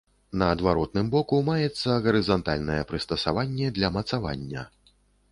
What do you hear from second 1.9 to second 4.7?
гарызантальнае прыстасаванне для мацавання.